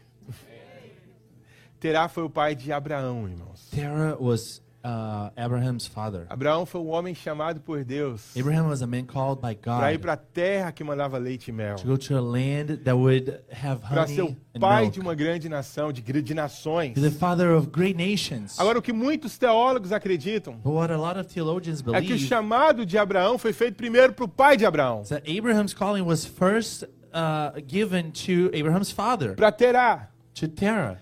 [1.81, 3.70] Terá foi o pai de Abraão, irmãos.
[3.70, 6.26] Terah was uh, Abraham's father.
[6.28, 9.96] Abraão foi um homem chamado por Deus Abraham was a man called by para ir
[9.96, 11.76] God para a terra que mandava leite e mel.
[11.76, 14.94] to go to a land that would have Para ser o honey and pai milk.
[14.94, 16.94] de uma grande nação, de, gr- de nações.
[16.94, 18.58] To the father of great nations.
[18.58, 21.92] Agora, o que muitos teólogos acreditam But what a lot of theologians é que o
[21.92, 25.74] believe chamado de Abraão foi feito primeiro para o pai de Abraão, is that Abraham's
[25.74, 30.08] calling was first uh, given to Abraham's father, para Terá.
[30.34, 30.98] to Terah.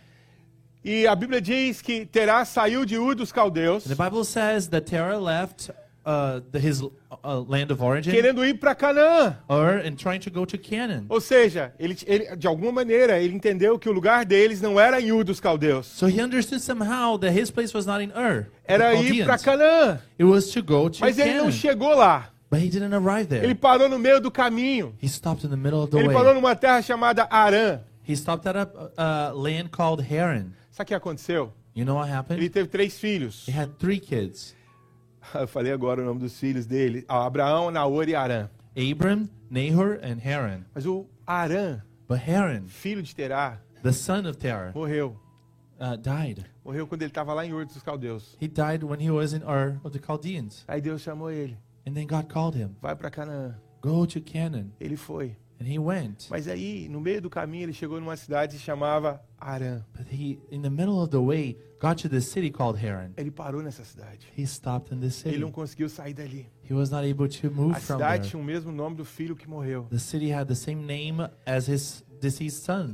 [0.84, 4.82] E a Bíblia diz que Terá saiu de Ur dos Caldeus, The Bible says that
[4.86, 5.70] Terah left
[6.06, 6.88] uh, the, his uh,
[7.46, 9.36] land of origin querendo ir para Canaã.
[9.48, 11.04] or and trying to go to Canaan.
[11.10, 15.00] Ou seja, ele, ele- de alguma maneira, ele entendeu que o lugar deles não era
[15.00, 18.46] em Ur dos Caldeus, So he understood somehow that his place was not in Ur.
[18.64, 19.36] era ir para.
[19.36, 19.98] Canaã.
[20.18, 21.44] It was to go to Mas ele Canaan.
[21.44, 22.30] não chegou lá.
[22.50, 23.44] But he didn't arrive there.
[23.44, 24.94] Ele parou no meio do caminho.
[25.02, 26.16] He stopped in the middle of the Ele way.
[26.16, 27.80] parou numa terra chamada Arã.
[28.08, 30.52] He stopped at a uh, land called Haran.
[30.78, 31.52] Sabe o que aconteceu?
[31.74, 32.40] You know what happened?
[32.40, 33.48] Ele teve três filhos.
[33.48, 34.54] He had three kids
[35.34, 38.48] Eu falei agora o nome dos filhos dele: Ah, Abraão, Naor e Arã.
[38.76, 40.60] Abram, Nahor, and Haran.
[40.72, 45.16] Mas o Arã, But Haran, filho de Terá, the son of Terah, morreu.
[45.80, 46.46] uh, died.
[46.64, 48.36] Morreu quando ele estava lá em Ur dos Caldeus.
[48.40, 50.64] He died when he was in Ur of the Chaldeans.
[50.68, 53.56] Aí Deus chamou ele: And then God called him, vai para Canaã.
[53.82, 54.70] Go to Canaan.
[54.78, 55.36] Ele foi.
[55.60, 56.28] And he went.
[56.30, 59.82] Mas aí, no meio do caminho, ele chegou numa cidade que se chamava Arã.
[59.96, 63.10] But he, in the middle of the way, got to the city called Haran.
[63.16, 64.28] Ele parou nessa cidade.
[64.36, 65.38] He stopped in this Ele city.
[65.44, 66.46] não conseguiu sair dali.
[66.62, 68.30] He was not able to move A from cidade there.
[68.30, 69.86] tinha o mesmo nome do filho que morreu.
[69.90, 72.04] The city had the same name as his.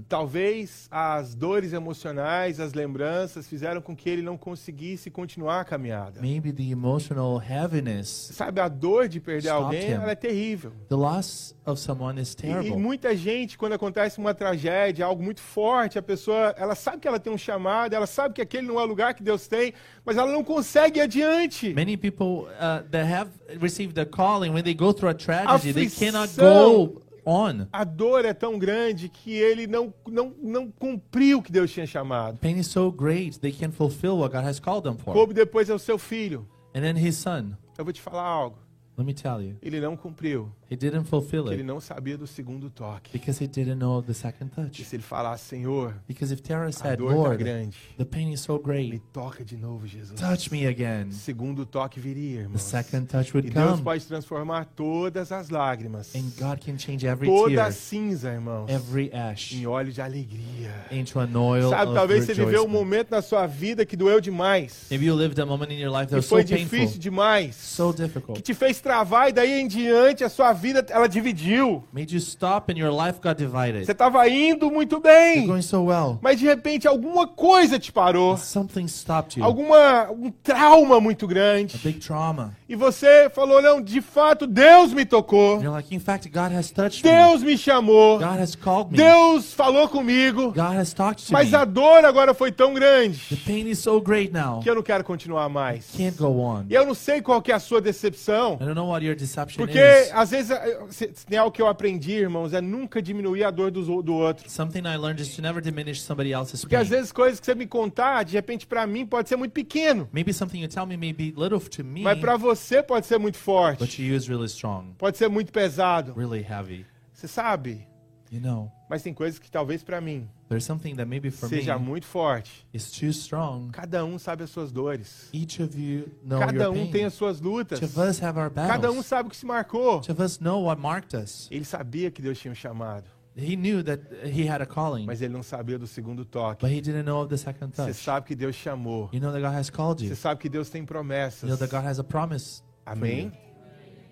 [0.09, 6.21] Talvez as dores emocionais, as lembranças fizeram com que ele não conseguisse continuar a caminhada.
[6.21, 9.93] Maybe the emotional heaviness, Sabe, a dor de perder alguém, him.
[9.95, 10.73] ela é terrível.
[10.89, 12.77] the loss of someone is E, e terrible.
[12.79, 17.19] muita gente, quando acontece uma tragédia, algo muito forte, a pessoa, ela sabe que ela
[17.19, 19.73] tem um chamado, ela sabe que aquele não é o lugar que Deus tem,
[20.05, 21.73] mas ela não consegue ir adiante.
[21.75, 25.89] Many people uh, that have received a calling, when they go through a tragedy, they
[25.89, 26.87] cannot Aflição.
[26.87, 27.67] go on.
[27.73, 31.87] A dor é tão grande que ele não, não, não cumpriu o que Deus tinha
[31.87, 32.39] chamado.
[32.39, 35.13] Pain is so great, they can't fulfill what God has called them for.
[35.15, 36.47] Coube depois é o seu filho.
[36.75, 38.59] And then his son, Eu vou te falar algo.
[38.97, 40.51] let me tell you, Ele não cumpriu.
[40.71, 43.11] He didn't fulfill Ele it não sabia do segundo toque.
[43.13, 44.85] because he didn't know the second E touch.
[44.85, 48.33] se ele falasse, Senhor, Because if Terah a said, dor tá Lord, grande, the pain
[48.33, 50.19] is so me great, toca de novo, Jesus.
[50.19, 52.63] touch me again, Segundo toque viria, the irmãos.
[52.63, 53.83] second touch E would Deus come.
[53.83, 59.11] pode transformar todas as lágrimas, And God can change every toda tear, cinza, irmãos, every
[59.13, 60.73] ash, em óleo de alegria.
[60.91, 62.73] into an oil Sabe, of talvez você viveu um rejoicing.
[62.73, 66.07] momento na sua vida que doeu demais, Maybe you lived a moment in your life
[66.07, 69.33] that que was so foi painful, difícil demais, so que difficult, te fez travar e
[69.33, 71.85] daí em diante a sua vida ela dividiu.
[71.93, 73.85] made you stop and your life got divided.
[73.85, 77.93] Você estava indo muito You're bem, going so well, mas de repente alguma coisa te
[77.93, 81.77] parou, something stopped you, alguma um trauma muito a grande.
[81.79, 82.55] big trauma.
[82.69, 85.57] E você falou: "Não, de fato Deus me tocou.
[85.59, 87.11] And you're like, in fact, God has touched me.
[87.11, 88.19] Deus me chamou.
[88.19, 88.97] God has called me.
[88.97, 90.53] Deus falou comigo.
[90.53, 91.57] God has talked to Mas me.
[91.57, 94.61] a dor agora foi tão The grande pain is so great now.
[94.61, 95.87] que eu não quero continuar mais.
[95.97, 96.65] Can't go on.
[96.71, 99.17] E eu não sei qual que é a sua decepção, I don't know what your
[99.17, 100.11] deception porque is.
[100.13, 103.51] às vezes eh, se- se tem algo que eu aprendi, irmãos, é nunca diminuir a
[103.51, 104.49] dor dos o- do outro.
[104.51, 107.55] Something I learned is to never diminish somebody else's Porque às vezes coisas que você
[107.55, 110.97] me contar, de repente pra mim pode ser muito pequeno, Maybe something you tell me
[110.97, 114.15] may be little to me, mas pra você pode ser muito but forte, to you
[114.17, 116.13] is really strong, pode ser muito pesado.
[116.15, 116.85] really heavy.
[117.13, 117.87] Você sabe?
[118.33, 121.59] You know, Mas tem coisas que talvez pra mim there's something that maybe for me
[121.59, 122.65] seja muito forte.
[122.73, 123.71] is too strong.
[123.73, 125.29] Cada um sabe as suas dores.
[125.33, 126.91] Each of you know Cada your um pain.
[126.93, 127.79] tem as suas lutas.
[127.81, 129.07] Each of us have our Cada um battles.
[129.07, 129.99] sabe o que se marcou.
[129.99, 131.49] Each of us know what marked us.
[131.51, 133.05] Ele sabia que Deus tinha um chamado,
[133.37, 136.61] He knew that he had a calling, mas ele não sabia do segundo toque.
[136.61, 137.97] but he didn't know of the second Você touch.
[138.05, 139.11] sabe que Deus chamou.
[139.13, 140.15] You know that God has called Você you.
[140.17, 141.49] sabe que Deus tem You promessas.
[141.49, 142.63] know that God has a promise.
[142.87, 143.33] Amém?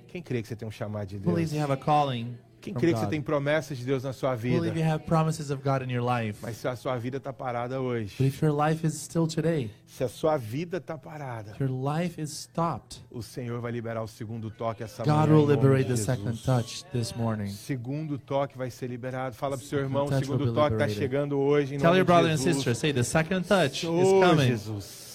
[0.09, 1.33] Quem crê que você tem um chamado de Who Deus?
[1.35, 4.37] believes you have a calling Quem crê que você tem promessas de Deus na sua
[4.37, 4.73] vida?
[6.41, 10.05] Mas se a sua vida está parada hoje, if your life is still today, se
[10.05, 14.07] a sua vida está parada, if your life is stopped, o Senhor vai liberar o
[14.07, 15.35] segundo toque essa God manhã.
[15.35, 17.49] will liberate the second touch this morning.
[17.51, 19.35] Segundo toque vai ser liberado.
[19.35, 22.37] Fala pro seu irmão, o segundo toque está chegando hoje em Tell your brother and
[22.39, 24.47] sister, say the second touch is Oh, coming.
[24.47, 25.11] Jesus.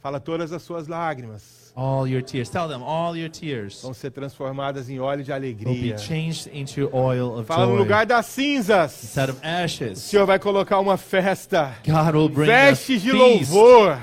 [0.00, 2.50] Fala todas as suas lágrimas All your tears.
[2.50, 5.96] Tell them all your tears vão ser transformadas em óleo de will be alegria.
[5.98, 7.78] changed into oil of Fala no joy.
[7.78, 9.02] lugar das cinzas.
[9.02, 11.74] Instead of O ashes, Senhor vai colocar uma festa.
[11.86, 13.98] God will bring a Vestes de louvor.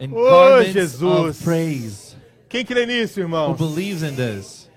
[0.00, 1.00] and Oh, Jesus.
[1.00, 2.16] of praise.
[2.48, 3.56] Quem crê nisso, Who irmãos?
[3.56, 4.68] believes in this?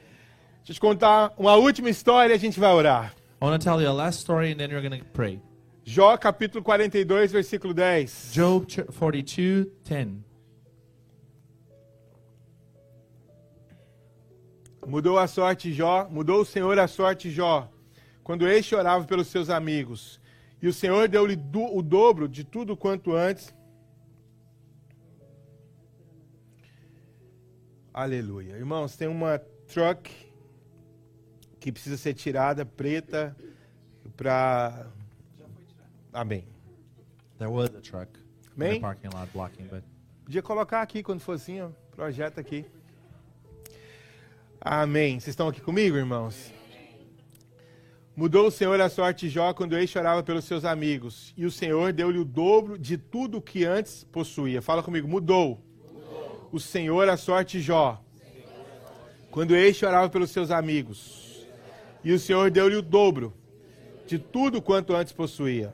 [0.63, 3.13] Deixa eu te contar uma última história e a gente vai orar.
[3.41, 5.39] I want to tell you a last story and then you're going to pray.
[5.83, 8.31] Jó capítulo 42, versículo 10.
[8.33, 10.23] Job ch- 42 10.
[14.87, 17.69] Mudou a sorte Jó, mudou o Senhor a sorte Jó,
[18.23, 20.19] quando este orava pelos seus amigos.
[20.61, 23.53] E o Senhor deu-lhe do- o dobro de tudo quanto antes.
[27.93, 28.55] Aleluia.
[28.55, 30.09] Irmãos, tem uma truck
[31.59, 33.35] que precisa ser tirada preta
[34.15, 34.87] para
[36.13, 36.47] Amém.
[37.37, 38.11] There was a truck
[38.55, 38.79] Amém.
[39.69, 39.83] but
[40.23, 41.69] Podia colocar aqui quando for assim, ó.
[41.91, 42.65] Projeta aqui.
[44.59, 45.19] Amém.
[45.19, 46.51] Vocês estão aqui comigo, irmãos?
[48.15, 51.33] Mudou o Senhor a sorte de Jó quando ele chorava pelos seus amigos.
[51.37, 54.61] E o Senhor deu-lhe o dobro de tudo que antes possuía.
[54.61, 55.63] Fala comigo, mudou.
[56.51, 58.03] O Senhor a sorte de Jó.
[59.29, 61.45] Quando ele chorava pelos seus amigos.
[62.03, 63.33] E o Senhor deu-lhe o dobro
[64.07, 65.71] de tudo quanto antes possuía.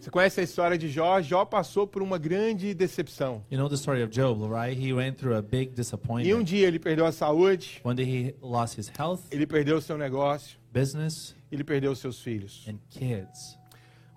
[0.00, 1.20] Você conhece a história de Jó?
[1.20, 3.44] Jó passou por uma grande decepção.
[3.50, 4.74] you know the story of Job, right?
[4.74, 6.44] He went through a big E um disappointment.
[6.44, 9.98] dia ele perdeu a saúde, One day he lost his health, ele perdeu o seu
[9.98, 12.66] negócio, business, ele perdeu os seus filhos.
[12.66, 13.58] and kids.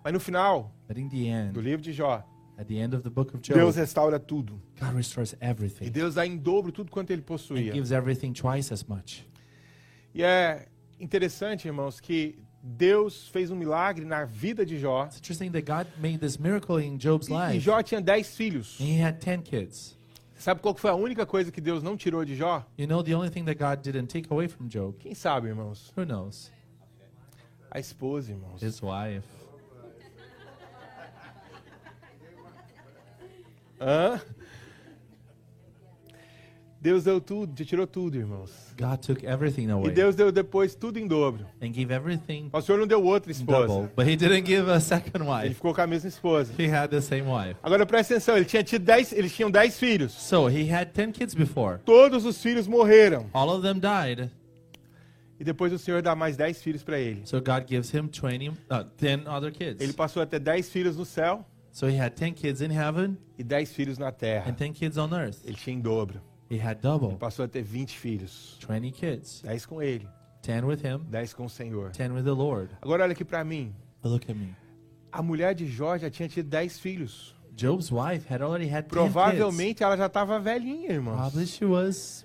[0.03, 1.17] Mas no final But in the
[1.51, 2.23] do end, livro de Jó,
[2.57, 4.61] at the end of the book of Deus Job, restaura tudo.
[4.79, 7.73] God restores E everything Deus dá em dobro tudo quanto ele and possuía.
[7.73, 9.27] gives everything twice as much.
[10.15, 10.67] E é
[10.97, 15.05] interessante, irmãos, que Deus fez um milagre na vida de Jó.
[15.05, 17.59] It's interesting that God made this miracle in Job's E, e life.
[17.59, 18.79] Jó tinha dez filhos.
[18.79, 19.97] And he had 10 kids.
[20.37, 22.65] Sabe qual foi a única coisa que Deus não tirou de Jó?
[22.77, 24.95] You know the only thing that God didn't take away from Job?
[24.97, 25.91] Quem sabe, irmãos?
[25.97, 26.49] Who knows?
[27.69, 28.61] A esposa, irmãos.
[28.61, 29.27] His wife.
[33.79, 34.21] Hã?
[36.83, 38.51] Deus deu tudo, te tirou tudo, irmãos.
[38.77, 41.45] God took everything E away Deus deu depois tudo em dobro.
[41.61, 43.67] and gave everything O Senhor não deu outra esposa.
[43.67, 43.89] double.
[43.95, 45.53] But he didn't give a second Ele wife.
[45.55, 46.51] ficou com a mesma esposa.
[46.61, 47.55] He had the same wife.
[47.63, 50.11] Agora presta atenção, ele tinha tido dez, eles tinham dez filhos.
[50.11, 51.77] So he had 10 kids before.
[51.85, 53.27] Todos os filhos morreram.
[53.31, 54.29] All of them died.
[55.39, 57.21] E depois o Senhor dá mais dez filhos para ele.
[57.25, 59.81] So God gives him 20, uh, 10 other kids.
[59.81, 63.17] Ele passou a ter dez filhos no céu So he had 10 kids in heaven
[63.39, 64.49] e dez filhos na terra.
[64.51, 65.39] and 10 kids on earth.
[65.45, 66.21] Ele tinha em dobro.
[66.53, 67.17] He had double.
[67.17, 68.59] Passou a ter 20 filhos.
[68.67, 69.41] 20 kids.
[69.43, 70.07] Dez com ele,
[70.43, 71.89] 10 with him, dez com o Senhor.
[71.89, 72.69] 10 with the Lord.
[72.79, 73.73] Agora olha aqui para mim.
[74.03, 74.55] Look at me.
[75.11, 77.35] A mulher de Jó já tinha tido dez filhos.
[77.55, 78.89] Job's wife had already had 10 kids.
[78.89, 81.15] Provavelmente ela já estava velhinha, irmãos.
[81.15, 82.23] Probably she was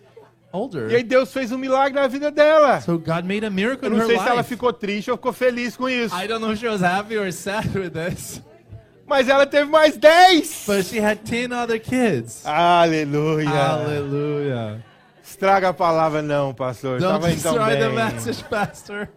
[0.53, 0.91] older.
[0.91, 2.83] E aí Deus fez um milagre na vida dela.
[2.83, 5.33] So God made a miracle Eu não her sei se ela ficou triste ou ficou
[5.33, 6.15] feliz com isso.
[6.15, 8.43] I don't know if she was happy or sad with this,
[9.09, 10.65] Mas ela teve mais 10.
[10.67, 12.45] but she had 10 other kids.
[12.45, 13.49] Aleluia.
[13.49, 14.85] Hallelujah.
[15.25, 17.01] Estraga a palavra não, pastor.
[17.01, 19.09] Don't Tava destroy the message, Pastor.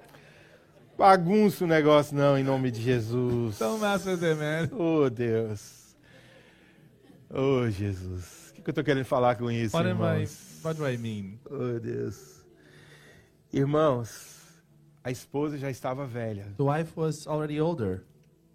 [0.98, 3.58] Bagunça o negócio não, em nome de Jesus.
[3.60, 4.70] Don't mess with it, man.
[4.78, 5.96] Oh, Deus.
[7.34, 8.50] Oh, Jesus.
[8.52, 10.22] O que, que eu tô querendo falar com isso, What am I?
[10.22, 10.62] irmãos?
[10.64, 11.40] What do I mean?
[11.50, 12.46] Oh, Deus.
[13.52, 14.38] Irmãos,
[15.04, 16.46] a esposa já estava velha.
[16.58, 18.04] The wife was already older,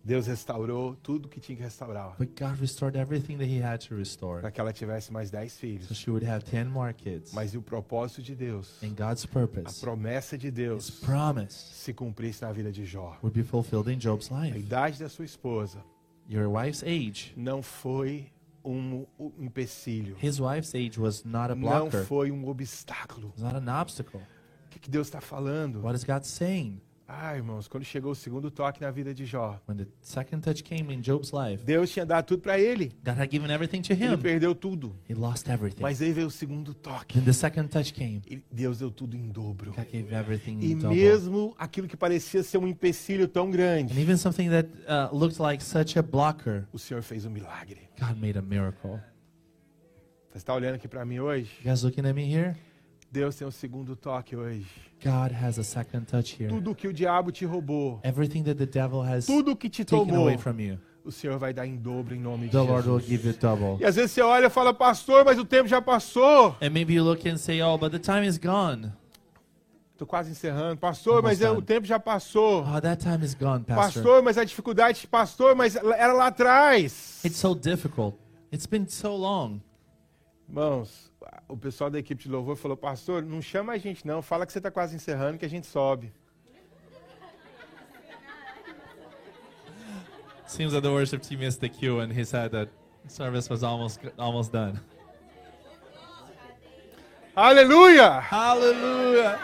[0.07, 2.15] Deus restaurou tudo que tinha que restaurar.
[2.17, 4.41] but God restored everything that He had to restore.
[4.41, 5.97] Para que ela tivesse mais 10 So filhos.
[5.97, 7.33] she would have 10 more kids.
[7.33, 11.93] Mas o propósito de Deus, And God's a purpose, promessa de His Deus, promise, se
[11.93, 13.17] cumprisse na vida de Jó.
[13.21, 14.57] would be fulfilled in Job's A life.
[14.59, 15.79] idade da sua esposa
[16.29, 18.31] Your wife's age, não foi
[18.65, 19.07] um,
[19.39, 20.17] empecilho.
[20.21, 23.33] his wife's age was not a Não blocker, foi um obstáculo.
[23.39, 24.21] not an obstacle.
[24.21, 25.83] O que, que Deus está falando?
[25.83, 26.81] What is God saying?
[27.09, 30.65] Ah, irmãos, quando chegou o segundo toque na vida de Jó, When the second touch
[30.65, 32.93] came in Job's life, Deus tinha dado tudo para ele.
[33.05, 34.19] God had given everything to Ele him.
[34.19, 34.97] perdeu tudo.
[35.09, 35.81] He lost everything.
[35.83, 37.15] Mas aí veio o segundo toque.
[37.15, 38.23] Then the second touch came.
[38.29, 39.71] E Deus deu tudo em dobro.
[39.73, 40.97] God gave everything E double.
[40.99, 45.41] mesmo aquilo que parecia ser um empecilho tão And grande, even something that uh, looked
[45.41, 47.89] like such a blocker, o Senhor fez um milagre.
[48.01, 48.99] God made a miracle.
[50.31, 51.51] Você está olhando aqui para mim hoje?
[51.65, 52.57] You guys looking at me here?
[53.17, 54.67] Deus tem um segundo toque hoje.
[55.03, 56.51] God has a second touch here.
[56.53, 60.07] Tudo que o diabo te roubou, Everything that the devil has tudo que te taken
[60.07, 62.87] tomou, away from you, o Senhor vai dar em dobro em nome de the Lord
[62.87, 63.09] will Jesus.
[63.23, 63.79] give you double.
[63.81, 66.57] E às vezes você olha e fala, pastor, mas o tempo já passou.
[66.61, 68.93] And maybe you look and say, oh, but the time is gone.
[69.97, 70.77] Tô quase encerrando.
[70.79, 71.67] Pastor, mas Almost é- o done.
[71.67, 72.63] tempo já passou.
[72.67, 74.03] Oh, that time is gone, Pastor.
[74.03, 77.25] Pastor, mas a dificuldade, pastor, mas era lá atrás.
[77.25, 78.15] It's so difficult.
[78.53, 79.61] It's been so long.
[80.49, 81.13] Irmãos,
[81.49, 84.53] o pessoal da equipe de louvor falou, pastor, não chama a gente não, fala que
[84.53, 86.13] você está quase encerrando que a gente sobe.
[90.47, 92.71] Seems that the worship team missed the cue and he said that
[93.09, 94.81] service was almost almost done.
[97.35, 98.21] Aleluia!
[98.21, 99.39] Hallelujah.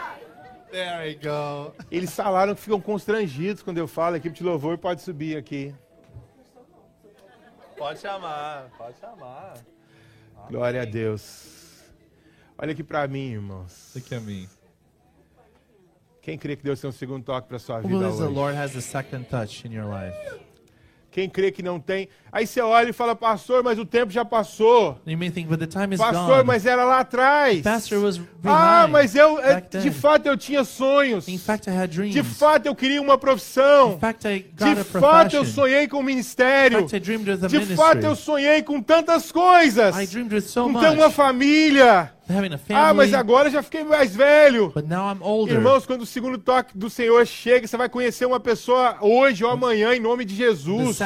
[0.71, 1.75] There we go.
[1.91, 5.75] Eles falaram que ficam constrangidos quando eu falo, a equipe de louvor pode subir aqui.
[7.77, 9.55] Pode chamar, pode chamar.
[10.49, 11.81] Glória a Deus.
[12.57, 13.91] Olha aqui para mim, irmãos.
[13.95, 14.47] Look at me.
[16.21, 18.35] Quem crê que Deus tem um segundo toque para sua Who vida believes the hoje?
[18.35, 20.42] Lord has a second touch in your life?
[21.13, 22.09] Quem crê que não tem?
[22.31, 24.99] Aí você olha e fala, pastor, mas o tempo já passou.
[25.31, 25.47] Think,
[26.11, 26.43] Pastor, gone.
[26.47, 27.61] mas era lá atrás.
[28.43, 29.37] Ah, mas eu,
[29.69, 29.81] then.
[29.81, 31.27] de fato eu tinha sonhos.
[31.37, 31.69] Fact.
[32.09, 33.99] De fato eu queria uma profissão.
[33.99, 34.23] Fact,
[34.55, 36.79] De fato eu sonhei com o In ministério.
[36.79, 36.99] fact,
[37.47, 39.95] De fato eu sonhei com tantas coisas.
[39.95, 40.07] I
[40.73, 42.11] Com ter uma família.
[42.69, 44.71] Ah, mas agora eu já fiquei mais velho.
[44.73, 45.55] But now I'm older.
[45.55, 49.51] Irmãos, quando o segundo toque do Senhor chega, você vai conhecer uma pessoa hoje ou
[49.51, 50.97] amanhã em nome de the Jesus.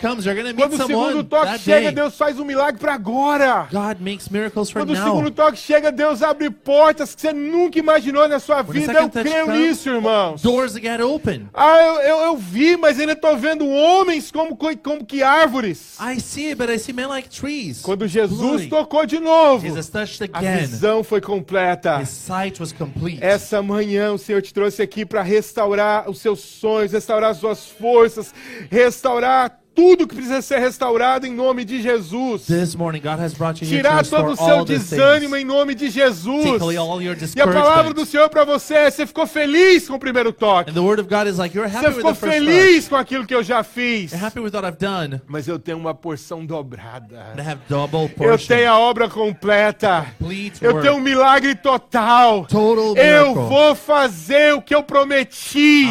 [0.00, 0.24] comes.
[0.56, 1.92] Quando o segundo toque chega, day.
[1.92, 3.68] Deus faz um milagre para agora.
[3.70, 7.78] God makes miracles for Quando o segundo toque chega, Deus abre portas que você nunca
[7.78, 8.92] imaginou na sua vida.
[8.92, 10.42] Eu creio comes, nisso, irmãos.
[10.42, 11.48] Doors get open.
[11.52, 15.96] Ah, eu, eu, eu vi, mas ainda estou vendo homens como, co- como que árvores.
[16.00, 17.80] I see but I see men like trees.
[17.82, 18.68] Quando Jesus Bloody.
[18.68, 20.66] tocou de novo, Jesus touched a again.
[20.66, 22.00] visão foi completa.
[22.00, 23.18] His sight was complete.
[23.22, 27.66] Essa manhã o Senhor te trouxe aqui para restaurar os seus sonhos, restaurar as suas
[27.66, 28.34] forças,
[28.70, 32.46] restaurar tudo que precisa ser restaurado em nome de Jesus.
[32.46, 35.74] This morning, God has brought you here to Tirar todo o seu desânimo em nome
[35.74, 36.44] de Jesus.
[37.34, 38.04] E a palavra do.
[38.04, 40.70] Senhor para você é: você ficou feliz com o primeiro toque.
[40.70, 44.12] Like, Você ficou feliz com aquilo que eu já fiz.
[44.12, 45.20] You're happy with what I've done.
[45.26, 47.34] Mas eu tenho uma porção dobrada.
[48.20, 50.06] Eu tenho a obra completa.
[50.60, 52.44] Eu tenho um milagre total.
[52.46, 53.48] Total Eu miracle.
[53.48, 55.86] vou fazer o que eu prometi.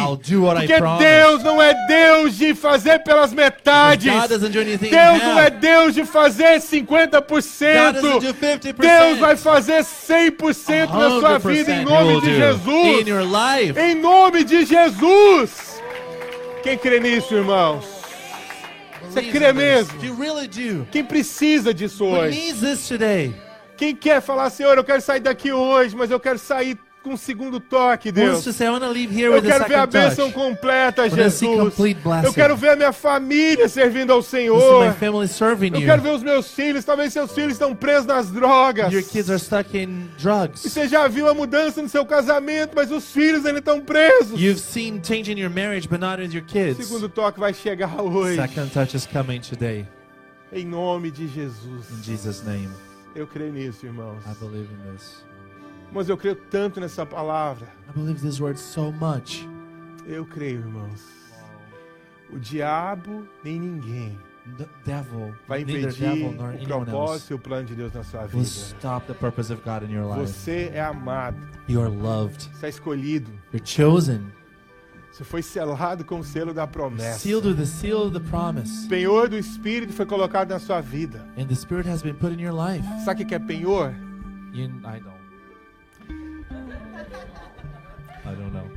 [0.60, 0.80] Porque.
[0.98, 3.73] Deus não é Deus de fazer pelas metades.
[4.86, 5.50] In Deus não é.
[5.50, 7.92] Deus de fazer God 50%.
[7.92, 8.74] doesn't do 50%.
[8.78, 12.36] Deus vai fazer 100% na sua 100% vida em nome de.
[12.36, 13.06] Jesus.
[13.78, 15.82] Em nome de Jesus.
[16.62, 17.84] Quem crê nisso, irmãos?
[19.10, 19.98] Você crê mesmo?
[20.90, 22.36] Quem precisa disso hoje?
[23.76, 27.16] Quem quer falar, Senhor, eu quero sair daqui hoje, mas eu quero sair com um
[27.18, 28.44] segundo toque, Deus.
[28.46, 31.78] Eu quero ver a bênção completa, Jesus.
[32.24, 34.86] Eu quero ver a minha família servindo ao Senhor.
[34.86, 36.82] Eu quero ver os meus filhos.
[36.82, 38.90] Talvez seus filhos estão presos nas drogas.
[38.92, 39.02] E
[40.68, 44.40] você já viu a mudança no seu casamento, mas os filhos ainda estão presos.
[44.40, 46.86] You've seen change in your marriage, but not with your O kids.
[46.86, 48.36] segundo toque vai chegar hoje.
[48.36, 49.86] Second touch is coming today.
[50.50, 51.90] Em nome de Jesus.
[51.90, 52.70] In Jesus' name.
[53.14, 54.22] Eu creio nisso, irmãos.
[54.24, 55.22] I believe in this.
[55.94, 57.68] Mas eu creio tanto nessa palavra.
[57.88, 59.48] I believe this word so much.
[60.06, 61.00] Eu creio, irmãos.
[62.30, 64.18] O diabo nem ninguém
[64.58, 68.26] The devil, vai impedir devil nor o propósito e o plano de Deus na sua
[68.26, 68.42] vida.
[68.44, 70.30] stop the purpose of God in your life.
[70.30, 72.50] Você é amado, You are loved.
[72.52, 74.20] você é escolhido, You're chosen.
[75.10, 77.20] você foi selado com o selo da promessa.
[77.20, 78.86] Sealed with the seal of the promise.
[78.86, 81.26] Penhor do Espírito foi colocado na sua vida.
[81.38, 82.86] And the Spirit has been put in your life.
[83.02, 83.94] Sabe o que é penhor?
[84.52, 85.13] You, I don't.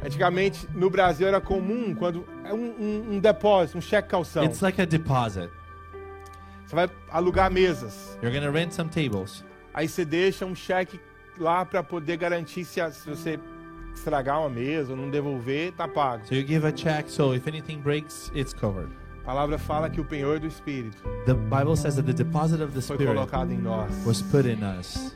[0.03, 4.43] Antigamente, no Brasil, era comum quando é um, um- um depósito, um cheque calção.
[4.43, 5.49] It's like a deposit.
[6.65, 8.17] Você vai alugar mesas.
[8.21, 9.43] You're gonna rent some tables.
[9.73, 10.99] Aí você deixa um cheque
[11.39, 13.39] lá para poder garantir se, a- se você
[13.93, 16.25] estragar uma mesa ou não devolver, tá pago.
[16.27, 18.89] So you give a check, so if anything breaks, it's covered.
[19.23, 22.71] A palavra fala que o penhor do Espírito The Bible says that the deposit of
[22.73, 23.91] the foi Spirit colocado em nós.
[24.05, 25.15] was put in us.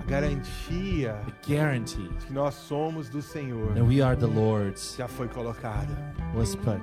[0.00, 4.96] A garantia The guarantee de que nós somos do Senhor that we are the Lord's
[4.96, 5.88] já foi colocada.
[6.34, 6.80] was put.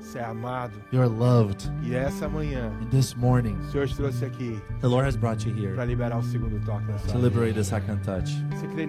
[0.00, 0.72] Você é amado.
[0.92, 1.70] You're loved.
[1.82, 5.48] E essa manhã, And this morning, o Senhor te trouxe aqui the Lord has brought
[5.48, 8.30] you here para liberar o segundo toque na sua to liberate the second touch.
[8.50, 8.82] Você crê